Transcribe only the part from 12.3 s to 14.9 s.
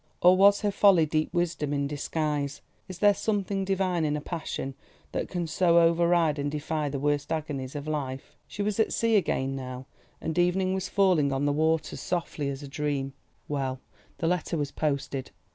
as a dream. Well, the letter was